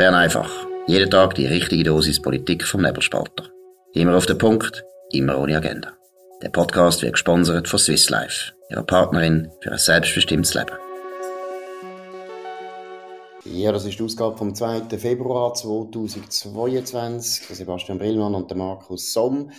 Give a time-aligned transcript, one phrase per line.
[0.00, 0.50] Bern einfach.
[0.86, 3.50] Jeden Tag die richtige Dosis Politik vom Nebelspalter.
[3.92, 5.92] Immer auf den Punkt, immer ohne Agenda.
[6.40, 10.72] Der Podcast wird gesponsert von Swiss Life, ihrer Partnerin für ein selbstbestimmtes Leben.
[13.44, 14.84] Ja, das ist die Ausgabe vom 2.
[14.96, 17.54] Februar 2022.
[17.54, 19.50] Sebastian Brillmann und Markus Somm.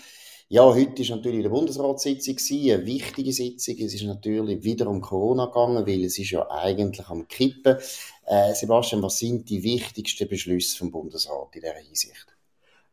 [0.53, 3.75] Ja, heute war natürlich eine Bundesratssitzung, eine wichtige Sitzung.
[3.77, 7.77] Es ist natürlich wieder um Corona gegangen, weil es ist ja eigentlich am Kippen.
[8.25, 12.25] Äh, Sebastian, was sind die wichtigsten Beschlüsse vom Bundesrat in dieser Hinsicht?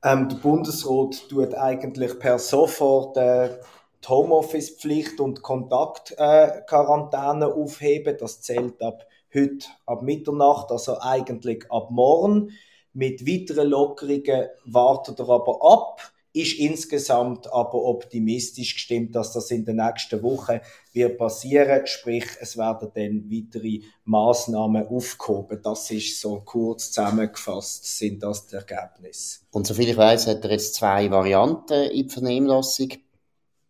[0.05, 3.59] Ähm, der Bundesrat tut eigentlich per sofort äh,
[4.05, 8.19] die Homeoffice-Pflicht und Kontaktquarantäne äh, aufheben.
[8.21, 9.05] Das zählt ab
[9.35, 12.53] heute, ab Mitternacht, also eigentlich ab morgen.
[12.93, 19.65] Mit weiteren Lockerungen wartet er aber ab ist insgesamt aber optimistisch gestimmt, dass das in
[19.65, 20.61] den nächsten Wochen
[20.93, 21.87] wird passieren.
[21.87, 25.61] Sprich, es werden dann weitere Maßnahmen aufgehoben.
[25.63, 29.41] Das ist so kurz zusammengefasst, sind das die Ergebnisse.
[29.51, 32.91] Und soviel ich weiß, hat er jetzt zwei Varianten in die Vernehmlassung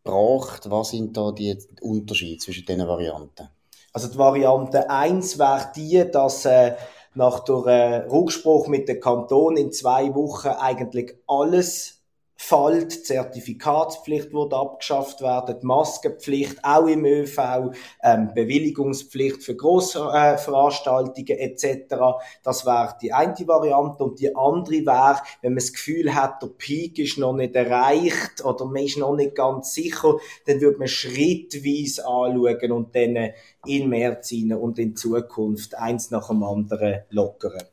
[0.03, 0.71] gebracht.
[0.71, 3.49] Was sind da die Unterschiede zwischen diesen Varianten?
[3.93, 6.75] Also die Variante 1 wäre die, dass äh,
[7.15, 11.98] nach der äh, Rückspruch mit dem Kanton in zwei Wochen eigentlich alles
[12.41, 17.73] fällt, die Zertifikatspflicht wird abgeschafft werden, die Maskenpflicht auch im ÖV,
[18.03, 21.97] ähm, Bewilligungspflicht für Grossveranstaltungen äh, etc.
[22.45, 26.47] Das wäre die eine Variante und die andere wäre, wenn man das Gefühl hat, der
[26.47, 30.15] Peak ist noch nicht erreicht oder man ist noch nicht ganz sicher,
[30.47, 33.33] dann würde man schrittweise anschauen und dann
[33.67, 37.65] in März und in Zukunft eins nach dem anderen lockern.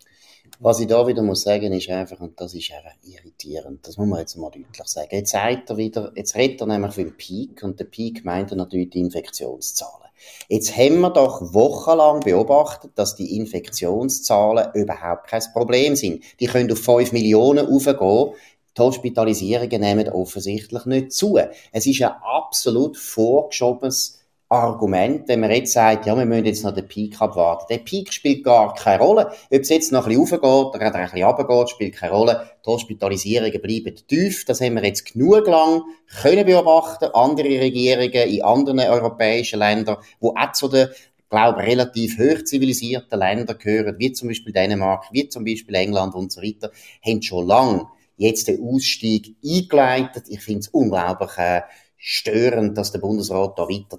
[0.60, 4.08] Was ich da wieder muss sagen, ist einfach, und das ist einfach irritierend, das muss
[4.08, 5.10] man jetzt mal deutlich sagen.
[5.12, 8.58] Jetzt sagt er wieder, jetzt redet er nämlich vom Peak, und der Peak meint er
[8.58, 10.10] natürlich die Infektionszahlen.
[10.48, 16.24] Jetzt haben wir doch wochenlang beobachtet, dass die Infektionszahlen überhaupt kein Problem sind.
[16.40, 18.34] Die können auf 5 Millionen aufgehen.
[18.78, 21.38] Die Hospitalisierungen nehmen offensichtlich nicht zu.
[21.72, 24.20] Es ist ein absolut vorgeschobenes
[24.50, 27.66] Argument, wenn man jetzt sagt, ja, wir müssen jetzt noch den Peak abwarten.
[27.70, 29.32] Der Peak spielt gar keine Rolle.
[29.50, 32.50] Ob es jetzt noch ein bisschen raufgeht oder ein bisschen runtergeht, spielt keine Rolle.
[32.64, 34.46] Die Hospitalisierungen bleiben tief.
[34.46, 35.82] Das haben wir jetzt genug lang
[36.22, 37.10] können beobachten.
[37.14, 40.90] Andere Regierungen in anderen europäischen Ländern, wo auch zu den
[41.30, 46.32] glaube relativ hoch zivilisierten Ländern gehören, wie zum Beispiel Dänemark, wie zum Beispiel England und
[46.32, 46.72] so weiter,
[47.04, 50.26] haben schon lange jetzt den Ausstieg eingeleitet.
[50.30, 51.62] Ich finde es unglaublich äh,
[52.08, 53.98] störend, dass der Bundesrat da weiter.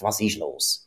[0.00, 0.86] Was ist los?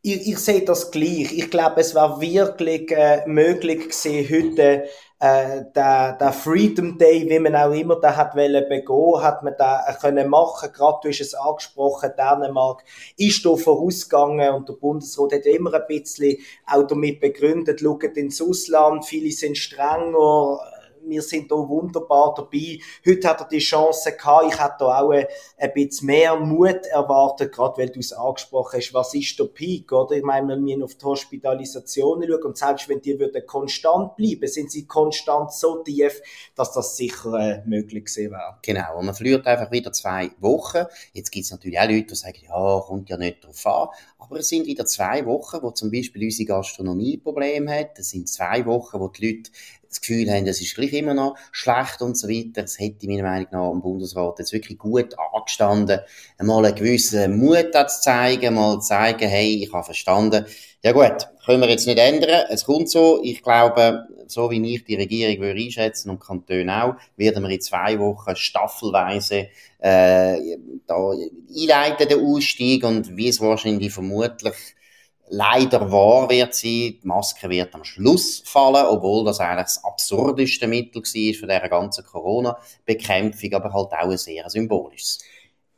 [0.00, 1.30] Ich, ich sehe das gleich.
[1.36, 4.84] Ich glaube, es war wirklich äh, möglich gewesen, heute
[5.18, 9.52] äh, der, der Freedom Day, wie man auch immer da hat wollen begehen, hat man
[9.58, 10.72] da äh, können machen.
[10.72, 12.82] Gerade du hast es angesprochen, Dänemark
[13.18, 18.40] ist da vorausgegangen und der Bundesrat hat immer ein bisschen auch damit begründet, schaut ins
[18.40, 20.60] Ausland, viele sind strenger,
[21.04, 22.78] wir sind da wunderbar dabei.
[23.06, 24.52] Heute hat er die Chance gehabt.
[24.52, 25.26] Ich hätte da auch ein,
[25.74, 28.94] bisschen mehr Mut erwartet, gerade weil du es angesprochen hast.
[28.94, 30.16] Was ist der Peak, oder?
[30.16, 34.46] Ich meine, wir müssen auf die Hospitalisationen schauen und selbst wenn die würden konstant bleiben,
[34.46, 36.20] sind sie konstant so tief,
[36.54, 38.58] dass das sicher äh, möglich gewesen wäre.
[38.62, 38.98] Genau.
[38.98, 40.84] Und man verliert einfach wieder zwei Wochen.
[41.12, 43.88] Jetzt gibt es natürlich auch Leute, die sagen, ja, kommt ja nicht drauf an.
[44.18, 47.98] Aber es sind wieder zwei Wochen, wo zum Beispiel unsere Gastronomie Probleme hat.
[47.98, 49.50] Es sind zwei Wochen, wo die Leute
[49.90, 52.62] das Gefühl haben, das ist gleich immer noch schlecht und so weiter.
[52.62, 56.00] Es hätte meiner Meinung nach im Bundesrat jetzt wirklich gut angestanden,
[56.38, 60.46] einmal einen gewissen Mut zu zeigen, mal zu zeigen, hey, ich habe verstanden.
[60.82, 62.46] Ja gut, können wir jetzt nicht ändern.
[62.48, 63.20] Es kommt so.
[63.22, 67.60] Ich glaube, so wie ich die Regierung würde einschätzen und Kantone auch, werden wir in
[67.60, 69.48] zwei Wochen staffelweise
[69.80, 74.54] äh, da einleiten, den Ausstieg und wie es wahrscheinlich vermutlich
[75.30, 80.66] leider wahr wird sein, die Maske wird am Schluss fallen, obwohl das eigentlich das absurdeste
[80.66, 85.20] Mittel war für diese ganze Corona-Bekämpfung, aber halt auch ein sehr symbolisches.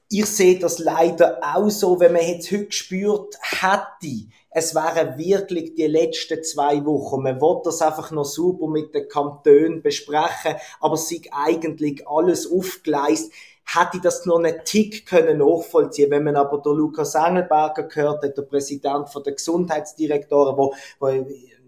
[0.08, 5.74] Ich sehe das leider auch so, wenn man jetzt heute gespürt hätte, es wären wirklich
[5.74, 7.22] die letzten zwei Wochen.
[7.22, 12.50] Man will das einfach noch super mit den Kantonen besprechen, aber es ist eigentlich alles
[12.50, 13.32] aufgeleistet
[13.64, 16.10] hätte ich das noch einen Tick können nachvollziehen.
[16.10, 21.08] Wenn man aber der Lukas Engelberger gehört hat, der Präsident von der Gesundheitsdirektoren, wo, wo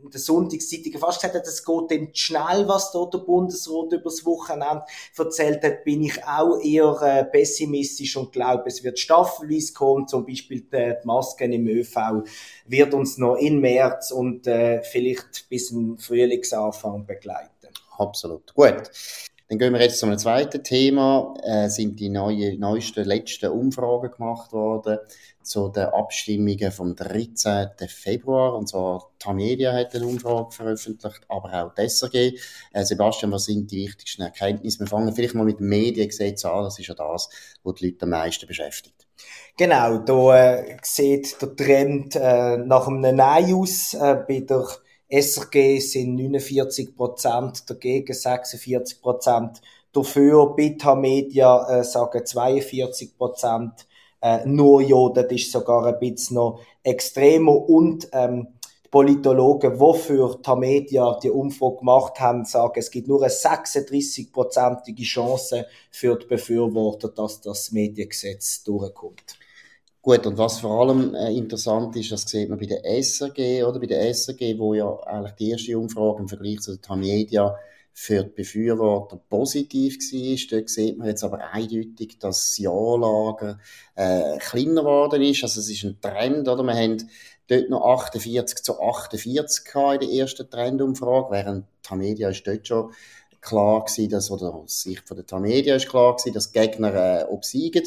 [0.05, 4.25] in der Sonntagszeitung fast gesagt hat, es geht dann schnell, was dort der Bundesrat übers
[4.27, 4.85] Wochenende
[5.17, 10.07] erzählt hat, bin ich auch eher äh, pessimistisch und glaube, es wird staffelweise kommen.
[10.07, 12.25] Zum Beispiel die, die Masken im ÖV
[12.67, 17.69] wird uns noch in März und äh, vielleicht bis im Frühlingsanfang begleiten.
[17.97, 18.53] Absolut.
[18.55, 18.91] Gut.
[19.49, 21.35] Dann gehen wir jetzt zu einem zweiten Thema.
[21.43, 24.99] Äh, sind die neue, neuesten, letzten Umfragen gemacht worden
[25.43, 27.69] zu den Abstimmungen vom 13.
[27.89, 28.55] Februar.
[28.57, 32.39] Und zwar Tamedia hat eine Umfrage veröffentlicht, aber auch die SRG.
[32.73, 34.81] Äh, Sebastian, was sind die wichtigsten Erkenntnisse?
[34.81, 36.65] Wir fangen vielleicht mal mit dem Mediengesetz an.
[36.65, 37.29] Das ist ja das,
[37.63, 39.07] was die Leute am meisten beschäftigt.
[39.59, 43.95] Genau, da äh, sieht der Trend äh, nach einem Nein aus.
[43.95, 44.67] Äh, bei der
[45.21, 49.61] SRG sind 49 Prozent dagegen, 46 Prozent
[49.93, 50.55] dafür.
[50.57, 53.87] Beta Media äh, sagen 42 Prozent
[54.25, 58.49] äh, nur ja, das ist sogar ein bisschen noch extremer und ähm,
[58.85, 65.05] die Politologen, die für Tamedia die Umfrage gemacht haben, sagen, es gibt nur eine 36-prozentige
[65.05, 69.37] Chance für die Befürworter, dass das Mediengesetz durchkommt.
[70.05, 73.81] Gut, und was vor allem äh, interessant ist, das sieht man bei der SRG, oder?
[73.81, 77.57] Bei der SRG, wo ja eigentlich die erste Umfrage im Vergleich zu der Tamedia
[77.95, 80.59] für die Befürworter positiv war.
[80.59, 83.59] Dort sieht man jetzt aber eindeutig, dass das Ja-Lager
[83.95, 85.43] äh, kleiner geworden ist.
[85.43, 86.63] Also es ist ein Trend, oder?
[86.65, 87.09] Wir haben
[87.47, 92.93] dort noch 48 zu 48 in der ersten Trendumfrage, während Tamedia ist dort schon
[93.41, 97.25] klar gewesen, dass, oder aus Sicht von der Tamedia ist klar gewesen, dass Gegner äh,
[97.25, 97.85] obsiegen.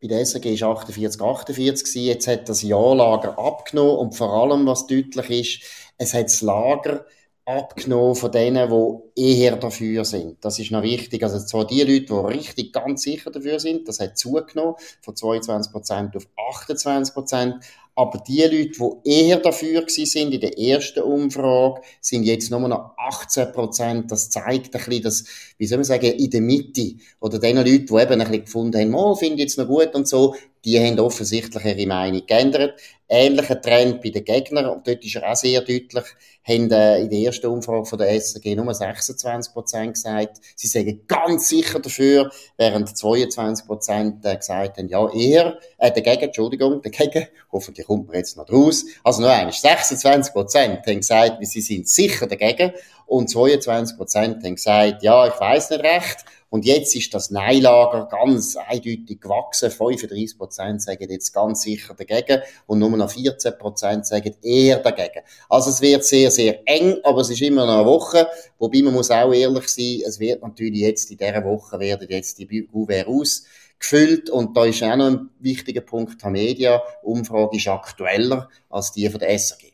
[0.00, 2.06] Bei der SRG ist 48, 48 gewesen.
[2.06, 5.62] Jetzt hat das Ja-Lager abgenommen und vor allem, was deutlich ist,
[5.98, 7.04] es hat das Lager
[7.44, 8.70] abgenommen von denen,
[9.14, 10.42] die eher dafür sind.
[10.44, 11.22] Das ist noch wichtig.
[11.22, 16.16] Also zwar die Leute, die richtig ganz sicher dafür sind, das hat zugenommen von 22%
[16.16, 16.26] auf
[16.64, 17.60] 28%,
[17.94, 18.70] aber die Leute,
[19.04, 24.10] die eher dafür sind in der ersten Umfrage, sind jetzt nur noch 18 Prozent.
[24.10, 25.24] Das zeigt ein bisschen, dass,
[25.58, 28.80] wie soll man sagen, in der Mitte, oder den Leuten, die eben ein bisschen gefunden
[28.80, 30.34] haben, oh, finde ich jetzt noch gut und so,
[30.64, 32.80] die haben offensichtlich ihre Meinung geändert.
[33.08, 36.04] Ähnlicher Trend bei den Gegnern, und dort ist er auch sehr deutlich,
[36.44, 41.02] haben äh, in der ersten Umfrage von der SRG nur 26 Prozent gesagt, sie sagen
[41.08, 47.26] ganz sicher dafür, während 22 Prozent äh, gesagt haben, ja, eher, äh, dagegen, Entschuldigung, dagegen,
[47.50, 48.84] hoffentlich kommt man jetzt noch raus.
[49.02, 52.72] Also nur eines, 26 Prozent haben gesagt, sie sind sicher dagegen
[53.06, 56.24] und 22 Prozent haben gesagt, ja, ich weiß nicht recht.
[56.50, 59.70] Und jetzt ist das Nein-Lager ganz eindeutig gewachsen.
[59.70, 65.22] 35 Prozent sagen jetzt ganz sicher dagegen und nur noch 14 Prozent sagen eher dagegen.
[65.48, 68.28] Also es wird sehr, sehr eng, aber es ist immer noch eine Woche.
[68.58, 72.38] Wobei man muss auch ehrlich sein, es wird natürlich jetzt in dieser Woche werden jetzt
[72.38, 73.44] die Gouverne aus
[73.78, 74.28] gefüllt.
[74.28, 79.20] Und da ist auch noch ein wichtiger Punkt, die Media-Umfrage ist aktueller als die von
[79.20, 79.69] der SRG.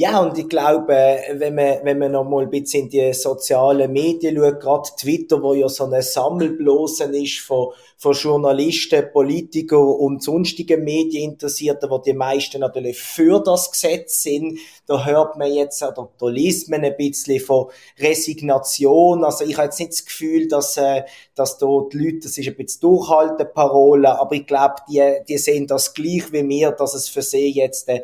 [0.00, 3.90] Ja, und ich glaube, wenn man, wenn man noch mal ein bisschen in die sozialen
[3.92, 10.22] Medien schaut, gerade Twitter, wo ja so eine Sammelblosen ist von, von Journalisten, Politikern und
[10.22, 16.08] sonstigen Medieninteressierten, wo die meisten natürlich für das Gesetz sind, da hört man jetzt, oder
[16.16, 17.66] da liest man ein bisschen von
[17.98, 19.24] Resignation.
[19.24, 21.02] Also ich habe jetzt nicht das Gefühl, dass, äh,
[21.34, 25.66] dass da die Leute, das ist ein bisschen Durchhalteparole, aber ich glaube, die, die sehen
[25.66, 28.02] das gleich wie mir, dass es für sie jetzt äh,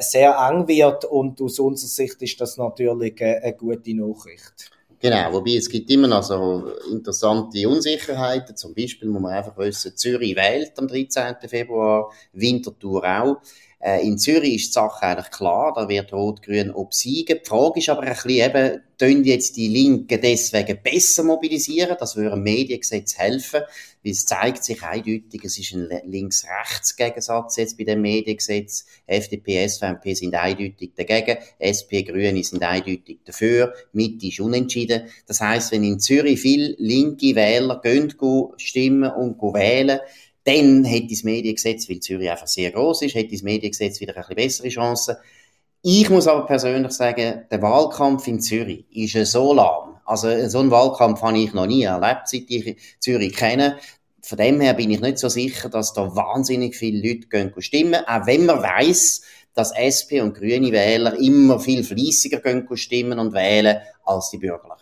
[0.00, 4.70] sehr eng wird und und aus unserer Sicht ist das natürlich eine, eine gute Nachricht.
[4.98, 8.56] Genau, wobei es gibt immer noch so interessante Unsicherheiten.
[8.56, 11.36] Zum Beispiel muss man einfach wissen, Zürich wählt am 13.
[11.48, 13.36] Februar, Winterthur auch.
[13.78, 17.38] Äh, in Zürich ist die Sache eigentlich klar, da wird Rot-Grün obsiegen.
[17.42, 21.96] Die Frage ist aber ein bisschen eben, tun jetzt die Linken deswegen besser mobilisieren?
[22.00, 23.60] Das würde ein Mediengesetz helfen,
[24.06, 28.86] weil es zeigt sich eindeutig, es ist ein Links-Rechts-Gegensatz jetzt bei dem Mediengesetz.
[29.04, 35.08] FDP, SVP sind eindeutig dagegen, SP, Grüne sind eindeutig dafür, Mitte ist unentschieden.
[35.26, 38.14] Das heißt, wenn in Zürich viele linke Wähler gehen,
[38.58, 39.98] stimmen und wählen,
[40.44, 44.22] dann hätte das Mediengesetz, weil Zürich einfach sehr groß ist, hätte das Mediengesetz wieder ein
[44.22, 45.16] bisschen bessere Chancen.
[45.82, 49.96] Ich muss aber persönlich sagen, der Wahlkampf in Zürich ist so lahm.
[50.06, 53.76] Also so einen Wahlkampf habe ich noch nie erlebt, seit ich Zürich kenne.
[54.26, 58.04] Von dem her bin ich nicht so sicher, dass da wahnsinnig viele Leute gehen stimmen,
[58.08, 59.22] auch wenn man weiß,
[59.54, 64.75] dass SP und grüne Wähler immer viel fließiger gehen stimmen und wählen als die Bürgerlichen.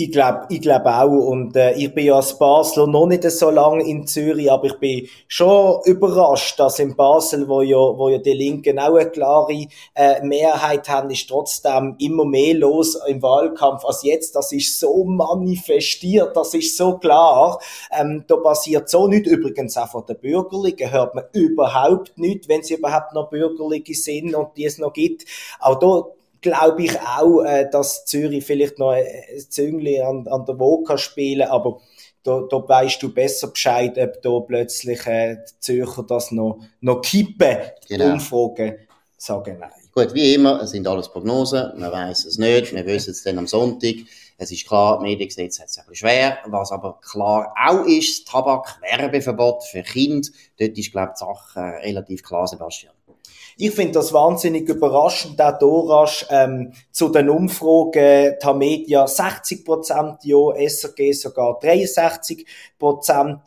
[0.00, 1.10] Ich glaube ich glaub auch.
[1.10, 4.78] Und äh, ich bin ja als Basler noch nicht so lange in Zürich, aber ich
[4.78, 9.66] bin schon überrascht, dass in Basel, wo ja, wo ja die Linken auch eine klare
[9.94, 14.34] äh, Mehrheit haben, ist trotzdem immer mehr los im Wahlkampf als jetzt.
[14.34, 17.60] Das ist so manifestiert, das ist so klar.
[17.92, 19.26] Ähm, da passiert so nicht.
[19.26, 24.34] Übrigens auch von den Bürgerlichen hört man überhaupt nicht, wenn sie überhaupt noch Bürgerliche sind
[24.34, 25.26] und die es noch gibt.
[25.60, 26.04] Auch da
[26.40, 29.04] glaube ich auch, äh, dass Zürich vielleicht noch ein
[29.48, 31.80] Züngli an, an der Woche spielen aber
[32.22, 37.00] da, da weißt du besser Bescheid, ob da plötzlich äh, die Zürcher das noch, noch
[37.00, 37.56] kippen,
[37.88, 38.12] genau.
[38.12, 38.76] Umfragen.
[39.16, 39.70] sage nein.
[39.92, 43.38] Gut, wie immer, es sind alles Prognosen, man weiß es nicht, wir wissen es dann
[43.38, 43.96] am Sonntag.
[44.38, 46.38] Es ist klar, das Mediengesetz hat es ein bisschen schwer.
[46.46, 50.28] Was aber klar auch ist, Tabakwerbeverbot für Kinder,
[50.58, 52.94] dort ist, glaube ich, die Sache relativ klar, Sebastian.
[53.62, 61.12] Ich finde das wahnsinnig überraschend, auch Dorasch, ähm, zu den Umfragen, Tamedia 60% Ja, SRG
[61.12, 62.46] sogar 63%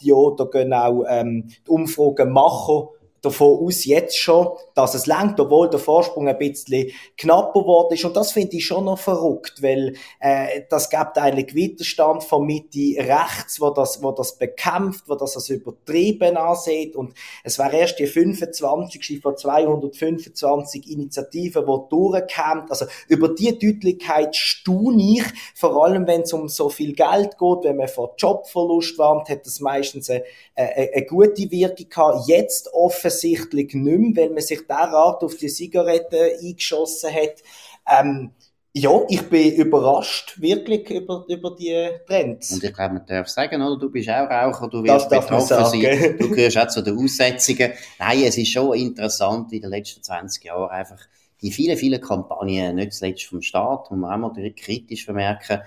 [0.01, 2.89] Ja, da gehen auch ähm, die Umfragen machen
[3.23, 8.03] davon aus jetzt schon, dass es langt, obwohl der Vorsprung ein bisschen knapper geworden ist.
[8.03, 12.95] Und das finde ich schon noch verrückt, weil äh, das gibt eigentlich Widerstand von Mitte
[12.97, 16.97] rechts, wo das, wo das bekämpft, wo das als übertrieben ansieht.
[16.97, 17.13] Und
[17.45, 19.21] es war erst die 25.
[19.21, 22.69] von 225 Initiativen, die durchkämen.
[22.69, 25.23] Also über die Deutlichkeit staune ich,
[25.55, 29.45] vor allem wenn es um so viel Geld geht, wenn man vor Jobverlust warnt, hat
[29.45, 30.25] das meistens eine,
[30.55, 32.27] eine, eine gute Wirkung gehabt.
[32.27, 37.43] Jetzt offen offensichtlich nicht mehr, weil man sich derart auf die Zigaretten eingeschossen hat.
[37.89, 38.31] Ähm,
[38.75, 42.53] ja, ich bin überrascht, wirklich, über, über die Trends.
[42.53, 43.77] Und ich glaube, man darf sagen, oder?
[43.77, 46.17] Du bist auch Raucher, du wirst betroffen sein.
[46.17, 47.73] Du gehörst auch zu den Aussetzungen.
[47.99, 50.99] Nein, es ist schon interessant in den letzten 20 Jahren einfach
[51.43, 55.59] die vielen, vielen Kampagnen, nicht zuletzt vom Staat, wo man auch mal kritisch vermerken,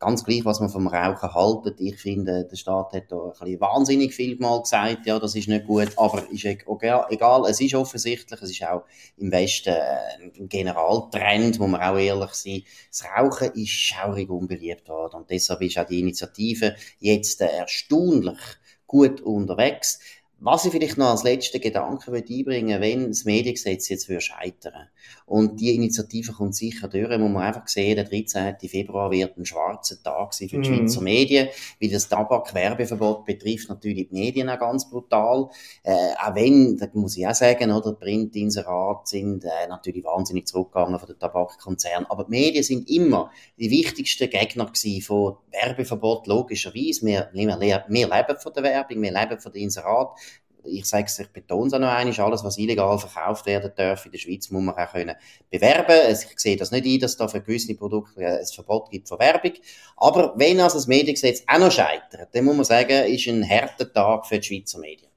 [0.00, 1.78] ganz gleich, was man vom Rauchen haltet.
[1.78, 5.46] Ich finde, der Staat hat da ein bisschen wahnsinnig viel mal gesagt, ja, das ist
[5.46, 8.84] nicht gut, aber ist okay, egal, es ist offensichtlich, es ist auch
[9.18, 15.16] im Westen ein Generaltrend, wo man auch ehrlich sein, das Rauchen ist schaurig unbeliebt worden
[15.16, 18.40] und deshalb ist auch die Initiative jetzt erstaunlich
[18.86, 20.00] gut unterwegs.
[20.42, 24.88] Was ich vielleicht noch als letzten Gedanken einbringen wenn das Mediengesetz jetzt scheitern
[25.26, 28.56] und die Initiative kommt sicher durch, muss man einfach sehen, der 13.
[28.66, 30.74] Februar wird ein schwarzer Tag sein für die mm.
[30.74, 35.50] Schweizer Medien, weil das Tabakwerbeverbot betrifft natürlich die Medien auch ganz brutal.
[35.82, 40.98] Äh, auch wenn, da muss ich auch sagen, oder, Printinserat sind äh, natürlich wahnsinnig zurückgegangen
[40.98, 47.04] von den Tabakkonzernen, aber die Medien sind immer die wichtigsten Gegner von Werbeverbot, logischerweise.
[47.04, 50.18] Wir, wir, wir leben von der Werbung, wir leben von den Inserat
[50.64, 54.06] ich sage es, ich betone es auch noch einmal, alles, was illegal verkauft werden darf
[54.06, 55.16] in der Schweiz, muss man auch können
[55.50, 56.12] bewerben.
[56.12, 59.52] Ich sehe das nicht ein, dass da für gewisse Produkte ein Verbot gibt von Werbung.
[59.96, 63.92] Aber wenn also das Mediengesetz auch noch scheitert, dann muss man sagen, ist ein harter
[63.92, 65.09] Tag für die Schweizer Medien.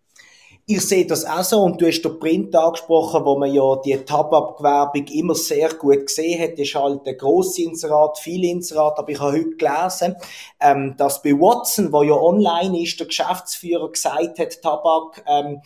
[0.66, 3.98] Ich sehe das auch so und du hast den Print angesprochen, wo man ja die
[3.98, 6.54] Tabakwerbung immer sehr gut gesehen hat.
[6.54, 10.16] Das ist halt ein grosses Inserat, viel Inserat, aber ich habe heute gelesen,
[10.62, 15.60] ähm, dass bei Watson, wo ja online ist, der Geschäftsführer gesagt hat, Tabakwerbung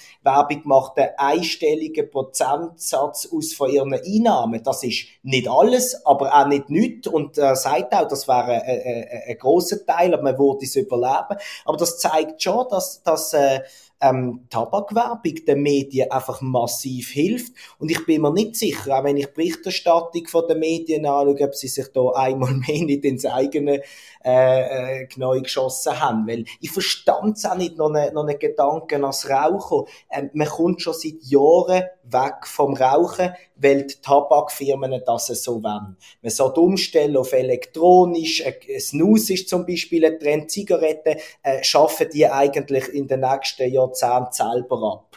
[0.57, 4.63] ähm, macht einen einstelligen Prozentsatz aus von ihren Einnahmen.
[4.63, 8.81] Das ist nicht alles, aber auch nicht nichts und äh, sagt auch, das wäre ein,
[8.81, 11.39] ein, ein grosser Teil, aber man würde es überleben.
[11.65, 13.59] Aber das zeigt schon, dass, dass äh,
[13.99, 17.53] ähm, Tabakwerbung den Medien einfach massiv hilft.
[17.79, 21.55] Und ich bin mir nicht sicher, auch wenn ich Berichterstattung von den Medien anschaue, ob
[21.55, 23.81] sie sich da einmal mehr nicht ins eigene
[24.23, 26.27] äh, äh, neu geschossen haben.
[26.27, 29.85] Weil ich verstand es auch nicht, noch einen, noch einen Gedanken als Raucher.
[30.11, 35.97] Ähm, man kommt schon seit Jahren weg vom Rauchen, weil die Tabakfirmen das so wollen.
[36.21, 42.07] Man sollte umstellen auf elektronisch, äh, Snus ist zum Beispiel ein Trend, Zigaretten äh, schaffen
[42.13, 45.07] die eigentlich in den nächsten Jahrzehnten selber ab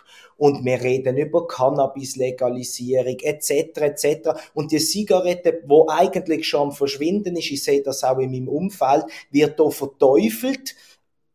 [0.41, 3.51] und wir reden über Cannabis-Legalisierung etc.
[3.77, 4.31] etc.
[4.55, 9.05] Und die Zigarette, wo eigentlich schon Verschwinden ist, ich sehe das auch in meinem Umfeld,
[9.31, 10.75] wird hier verteufelt.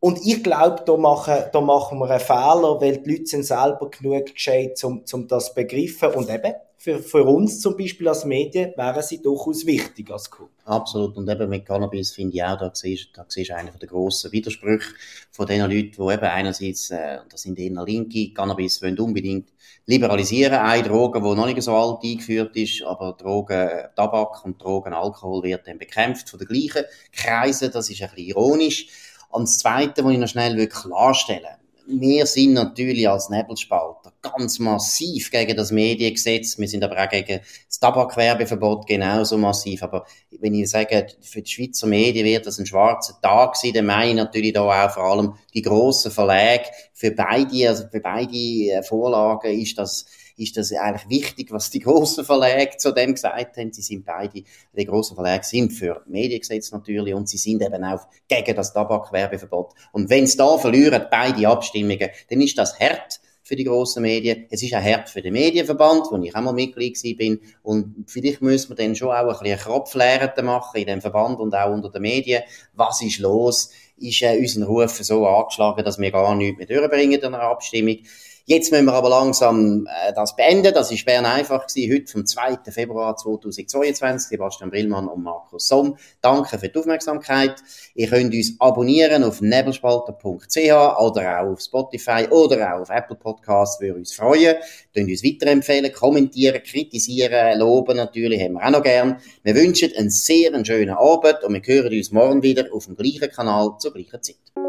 [0.05, 3.89] Und ich glaube, da machen, da machen wir einen Fehler, weil die Leute sind selber
[3.89, 6.09] genug gescheit, um, um das begriffen.
[6.09, 10.51] Und eben, für, für uns zum Beispiel als Medien wären sie durchaus wichtig als Kunde.
[10.65, 11.17] Absolut.
[11.17, 14.31] Und eben mit Cannabis finde ich auch, da siehst, da siehst du einen der grossen
[14.31, 14.93] Widersprüche
[15.31, 19.49] von den Leuten, die eben einerseits, äh, das sind eher Linke, Cannabis wollen unbedingt
[19.87, 20.59] liberalisieren.
[20.59, 25.41] Eine Droge, die noch nicht so alt eingeführt ist, aber Drogen, Tabak und Drogen, Alkohol
[25.41, 27.71] wird dann bekämpft von den gleichen Kreisen.
[27.71, 28.87] Das ist ein bisschen ironisch.
[29.29, 35.29] Und das Zweite, was ich noch schnell klarstellen wir sind natürlich als Nebelspalter ganz massiv
[35.29, 36.57] gegen das Mediengesetz.
[36.57, 39.83] Wir sind aber auch gegen das Tabakwerbeverbot genauso massiv.
[39.83, 40.05] Aber
[40.39, 44.09] wenn ich sage, für die Schweizer Medien wird das ein schwarzer Tag sein, dann meine
[44.09, 46.65] ich natürlich da auch vor allem die grossen Verlage.
[46.93, 50.05] Für beide, also für beide äh, Vorlagen ist das
[50.37, 53.73] ist das eigentlich wichtig, was die grossen Verlage zu dem gesagt haben.
[53.73, 54.43] Sie sind beide,
[54.77, 59.73] die grossen Verlage sind für Mediengesetz natürlich und sie sind eben auch gegen das Tabakwerbeverbot.
[59.91, 64.47] Und wenn es da verlieren, beide Abstimmungen, dann ist das hart für die grossen Medien.
[64.49, 67.39] Es ist auch hart für den Medienverband, wo ich auch mal Mitglied bin.
[67.61, 71.53] Und vielleicht müssen wir dann schon auch ein bisschen Kopflehrende machen in dem Verband und
[71.53, 72.41] auch unter den Medien.
[72.73, 73.69] Was ist los?
[73.97, 77.99] Ist äh, unser Ruf so angeschlagen, dass wir gar nichts mehr durchbringen in einer Abstimmung?
[78.47, 80.71] Jetzt müssen wir aber langsam äh, das beenden.
[80.71, 82.59] Das ist Bern einfach gewesen, heute vom 2.
[82.69, 84.29] Februar 2022.
[84.29, 85.97] Sebastian Brillmann und Markus Somm.
[86.21, 87.55] Danke für die Aufmerksamkeit.
[87.95, 93.81] Ihr könnt uns abonnieren auf nebelspalter.ch oder auch auf Spotify oder auch auf Apple Podcasts.
[93.81, 94.57] Würde uns freuen.
[94.93, 99.17] Könnt uns weiterempfehlen, kommentieren, kritisieren, loben natürlich, haben wir auch noch gern.
[99.41, 103.31] Wir wünschen einen sehr schönen Abend und wir hören uns morgen wieder auf dem gleichen
[103.31, 104.64] Kanal zur gleichen Zeit.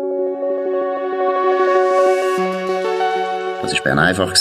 [3.67, 4.37] Das war Bern einfach,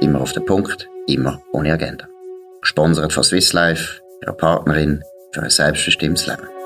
[0.00, 2.08] immer auf den Punkt, immer ohne Agenda.
[2.62, 6.59] Gesponsert von Swiss Life, ihrer Partnerin für ein selbstbestimmtes Leben.